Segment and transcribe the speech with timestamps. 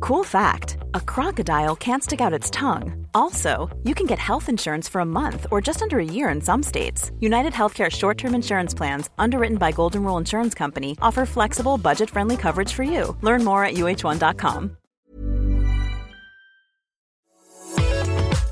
[0.00, 3.06] Cool fact a crocodile can't stick out its tongue.
[3.14, 6.40] Also, you can get health insurance for a month or just under a year in
[6.40, 7.12] some states.
[7.20, 12.08] United Healthcare short term insurance plans, underwritten by Golden Rule Insurance Company, offer flexible, budget
[12.08, 13.16] friendly coverage for you.
[13.20, 14.76] Learn more at uh1.com.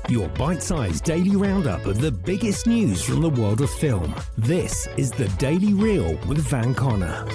[0.07, 4.13] Your bite sized daily roundup of the biggest news from the world of film.
[4.37, 7.27] This is the Daily Reel with Van Connor.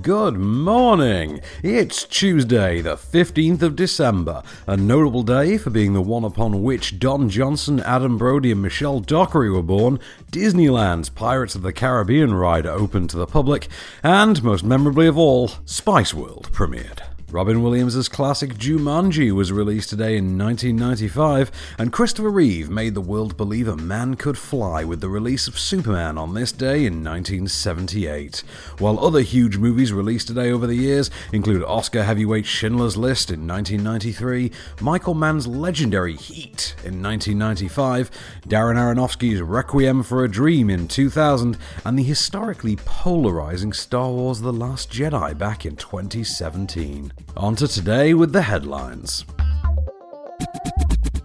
[0.00, 1.42] Good morning!
[1.62, 6.98] It's Tuesday, the 15th of December, a notable day for being the one upon which
[6.98, 10.00] Don Johnson, Adam Brody, and Michelle Dockery were born,
[10.30, 13.68] Disneyland's Pirates of the Caribbean ride opened to the public,
[14.02, 17.13] and, most memorably of all, Spice World premiered.
[17.34, 23.36] Robin Williams' classic Jumanji was released today in 1995, and Christopher Reeve made the world
[23.36, 28.44] believe a man could fly with the release of Superman on this day in 1978.
[28.78, 33.48] While other huge movies released today over the years include Oscar heavyweight Schindler's List in
[33.48, 38.12] 1993, Michael Mann's legendary Heat in 1995,
[38.46, 44.52] Darren Aronofsky's Requiem for a Dream in 2000, and the historically polarizing Star Wars The
[44.52, 47.10] Last Jedi back in 2017.
[47.36, 49.24] On to today with the headlines.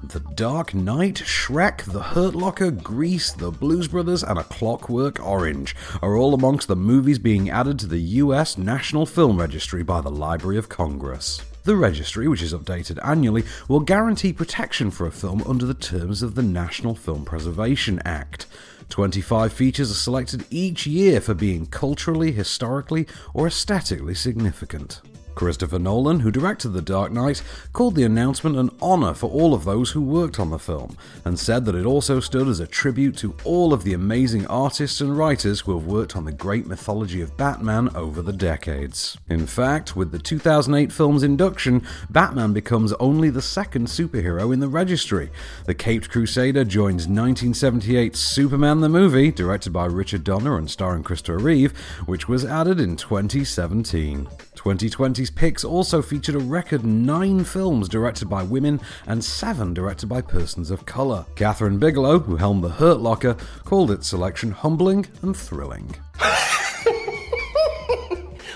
[0.03, 5.75] The Dark Knight, Shrek, The Hurt Locker, Grease, The Blues Brothers, and A Clockwork Orange
[6.02, 10.09] are all amongst the movies being added to the US National Film Registry by the
[10.09, 11.42] Library of Congress.
[11.64, 16.23] The registry, which is updated annually, will guarantee protection for a film under the terms
[16.23, 18.47] of the National Film Preservation Act.
[18.89, 23.05] 25 features are selected each year for being culturally, historically,
[23.36, 25.02] or aesthetically significant.
[25.36, 27.42] Christopher Nolan, who directed The Dark Knight,
[27.73, 31.40] called the announcement an honour for all of those who worked on the film, and
[31.40, 35.17] said that it also stood as a tribute to all of the amazing artists and
[35.17, 39.17] writers who have worked on the great mythology of Batman over the decades.
[39.30, 44.67] In fact, with the 2008 film's induction, Batman becomes only the second superhero in the
[44.67, 45.30] registry.
[45.66, 51.38] The Caped Crusader joins 1978's Superman the movie, directed by Richard Donner and starring Christopher
[51.40, 54.28] Reeve, which was added in 2017.
[54.59, 60.21] 2020's picks also featured a record nine films directed by women and seven directed by
[60.21, 61.25] persons of colour.
[61.36, 65.95] Kathryn Bigelow, who helmed The Hurt Locker, called its selection humbling and thrilling.
[66.19, 66.92] I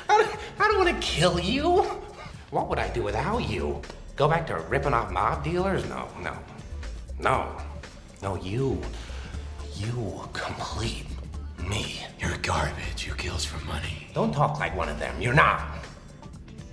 [0.09, 1.84] don't, I don't want to kill you.
[2.50, 3.81] What would I do without you?
[4.18, 5.88] Go back to ripping off mob dealers?
[5.88, 6.38] No, no.
[7.18, 7.56] No.
[8.22, 8.81] No, you.
[9.78, 11.06] You complete
[11.69, 12.02] me.
[12.19, 13.08] You're garbage.
[13.08, 14.08] You kills for money.
[14.13, 15.22] Don't talk like one of them.
[15.22, 15.83] You're not.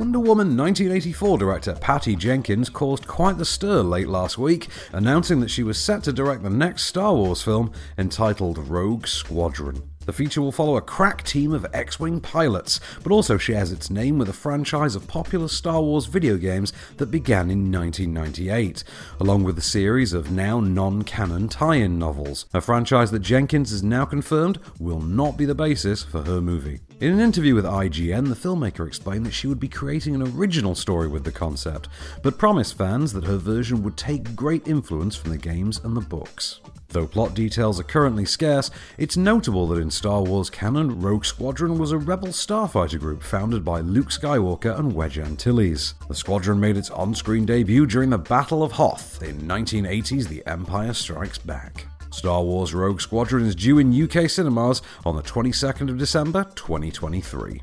[0.00, 5.50] Wonder Woman 1984 director Patty Jenkins caused quite the stir late last week, announcing that
[5.50, 9.82] she was set to direct the next Star Wars film entitled Rogue Squadron.
[10.06, 13.90] The feature will follow a crack team of X Wing pilots, but also shares its
[13.90, 18.82] name with a franchise of popular Star Wars video games that began in 1998,
[19.20, 23.70] along with a series of now non canon tie in novels, a franchise that Jenkins
[23.70, 26.80] has now confirmed will not be the basis for her movie.
[27.00, 30.74] In an interview with IGN, the filmmaker explained that she would be creating an original
[30.74, 31.88] story with the concept,
[32.22, 36.02] but promised fans that her version would take great influence from the games and the
[36.02, 36.60] books.
[36.88, 41.78] Though plot details are currently scarce, it's notable that in Star Wars canon, Rogue Squadron
[41.78, 45.94] was a rebel starfighter group founded by Luke Skywalker and Wedge Antilles.
[46.06, 50.46] The squadron made its on screen debut during the Battle of Hoth in 1980's The
[50.46, 51.86] Empire Strikes Back.
[52.12, 57.62] Star Wars Rogue Squadron is due in UK cinemas on the 22nd of December 2023.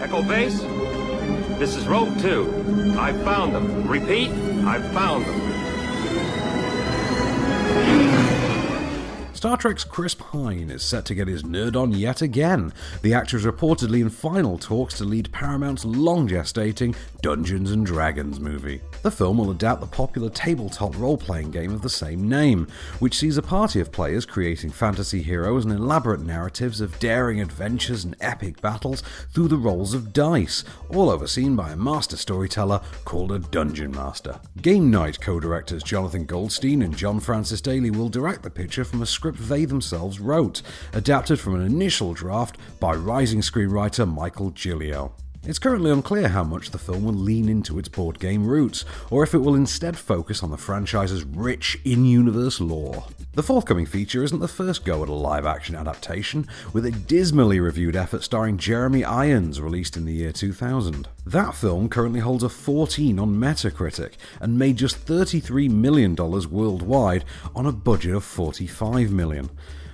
[0.00, 0.60] Echo Base,
[1.58, 2.96] this is Rogue 2.
[2.98, 3.86] I found them.
[3.86, 4.30] Repeat,
[4.64, 5.48] I found them.
[9.38, 12.72] Star Trek's Chris Pine is set to get his nerd on yet again.
[13.02, 18.40] The actor is reportedly in final talks to lead Paramount's long gestating Dungeons and Dragons
[18.40, 18.80] movie.
[19.02, 22.66] The film will adapt the popular tabletop role playing game of the same name,
[22.98, 28.02] which sees a party of players creating fantasy heroes and elaborate narratives of daring adventures
[28.04, 33.30] and epic battles through the rolls of dice, all overseen by a master storyteller called
[33.30, 34.40] a Dungeon Master.
[34.62, 39.02] Game Night co directors Jonathan Goldstein and John Francis Daley will direct the picture from
[39.02, 45.12] a script they themselves wrote, adapted from an initial draft by rising screenwriter Michael Gilio.
[45.44, 49.22] It's currently unclear how much the film will lean into its board game roots, or
[49.22, 53.06] if it will instead focus on the franchise's rich in universe lore.
[53.38, 57.60] The forthcoming feature isn't the first go at a live action adaptation, with a dismally
[57.60, 61.06] reviewed effort starring Jeremy Irons released in the year 2000.
[61.24, 67.24] That film currently holds a 14 on Metacritic and made just $33 million worldwide
[67.54, 69.50] on a budget of 45 million.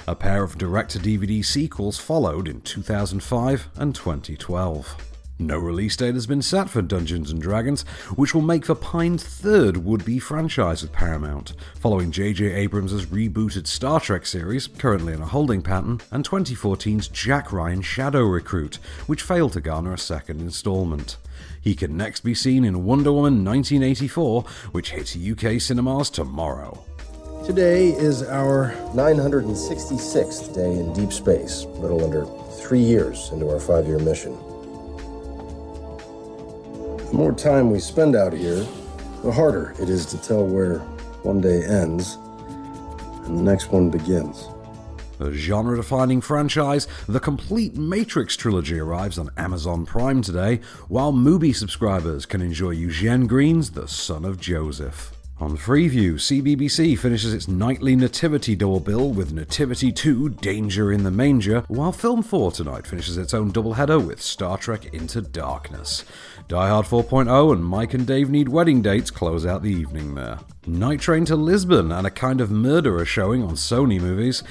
[0.08, 5.13] A pair of direct to DVD sequels followed in 2005 and 2012.
[5.38, 7.82] No release date has been set for Dungeons and Dragons,
[8.14, 12.52] which will make for Pine's third would-be franchise with Paramount, following J.J.
[12.52, 18.22] Abrams' rebooted Star Trek series, currently in a holding pattern, and 2014's Jack Ryan Shadow
[18.22, 18.76] Recruit,
[19.06, 21.16] which failed to garner a second installment.
[21.60, 26.84] He can next be seen in Wonder Woman 1984, which hits UK cinemas tomorrow.
[27.44, 32.24] Today is our 966th day in deep space, little under
[32.62, 34.38] three years into our five year mission.
[37.14, 38.66] The more time we spend out here,
[39.22, 40.80] the harder it is to tell where
[41.22, 42.18] one day ends
[43.26, 44.48] and the next one begins.
[45.20, 51.54] A genre defining franchise, the complete Matrix trilogy arrives on Amazon Prime today, while Mubi
[51.54, 55.13] subscribers can enjoy Eugene Green's The Son of Joseph.
[55.40, 61.64] On Freeview, CBBC finishes its nightly Nativity double with Nativity 2 Danger in the Manger,
[61.66, 66.04] while Film 4 tonight finishes its own doubleheader with Star Trek Into Darkness.
[66.46, 70.38] Die Hard 4.0 and Mike and Dave Need Wedding Dates close out the evening there.
[70.68, 74.44] Night Train to Lisbon and a kind of murderer showing on Sony movies,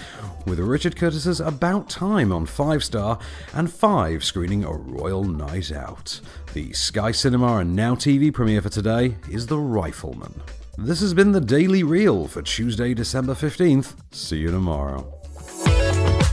[0.45, 3.19] with Richard Curtis's About Time on 5 Star
[3.53, 6.19] and 5 screening A Royal Night Out.
[6.53, 10.41] The Sky Cinema and Now TV premiere for today is The Rifleman.
[10.77, 13.93] This has been the Daily Reel for Tuesday, December 15th.
[14.11, 15.22] See you tomorrow.